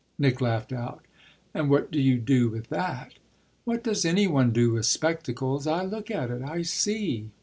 [0.17, 1.05] Nick laughed out.
[1.53, 3.13] "And what do you do with that?"
[3.65, 5.67] "What does any one do with spectacles?
[5.67, 6.41] I look at it.
[6.41, 7.29] I see."